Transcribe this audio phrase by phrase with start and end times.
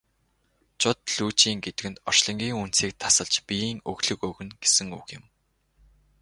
[0.81, 5.23] Жод лүйжин гэдэг нь орчлонгийн үндсийг тасалж биеийн өглөг өгнө гэсэн үг юм.